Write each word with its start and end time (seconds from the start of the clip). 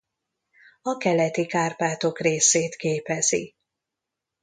A 0.81 0.97
Keleti-Kárpátok 0.97 2.19
részét 2.19 2.75
képezi. 2.75 3.55